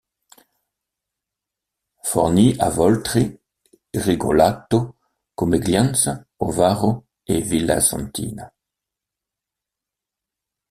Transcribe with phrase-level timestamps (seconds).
[2.03, 3.39] Forni Avoltri,
[3.93, 4.95] Rigolato,
[5.35, 8.51] Comeglians, Ovaro et Villa Santina.